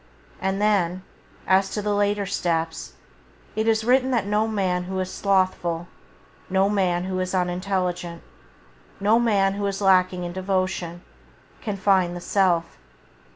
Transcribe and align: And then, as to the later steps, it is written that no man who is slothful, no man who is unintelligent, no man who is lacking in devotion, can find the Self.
And 0.41 0.59
then, 0.59 1.03
as 1.45 1.69
to 1.73 1.81
the 1.83 1.93
later 1.93 2.25
steps, 2.25 2.93
it 3.55 3.67
is 3.67 3.83
written 3.83 4.09
that 4.09 4.25
no 4.25 4.47
man 4.47 4.85
who 4.85 4.99
is 4.99 5.11
slothful, 5.13 5.87
no 6.49 6.69
man 6.69 7.03
who 7.03 7.19
is 7.19 7.35
unintelligent, 7.35 8.23
no 8.99 9.19
man 9.19 9.53
who 9.53 9.65
is 9.67 9.79
lacking 9.79 10.23
in 10.23 10.33
devotion, 10.33 11.03
can 11.61 11.77
find 11.77 12.15
the 12.15 12.19
Self. 12.19 12.79